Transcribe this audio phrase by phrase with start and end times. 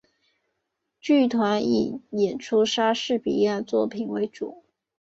[0.99, 4.63] 剧团以演出莎士比亚作品为主。